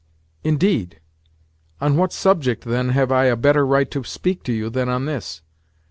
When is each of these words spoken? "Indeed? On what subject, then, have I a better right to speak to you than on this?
"Indeed? 0.43 0.99
On 1.79 1.95
what 1.95 2.11
subject, 2.11 2.63
then, 2.65 2.89
have 2.89 3.11
I 3.11 3.25
a 3.25 3.35
better 3.35 3.63
right 3.67 3.91
to 3.91 4.03
speak 4.03 4.41
to 4.45 4.51
you 4.51 4.71
than 4.71 4.89
on 4.89 5.05
this? 5.05 5.43